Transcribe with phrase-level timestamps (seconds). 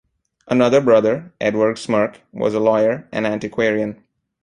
[0.47, 4.03] Another brother, Edward Smirke, was a lawyer and antiquarian.